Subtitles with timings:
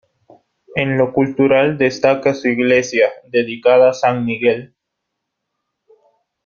[0.73, 4.73] En lo cultural destaca su iglesia, dedicada a San Miguel.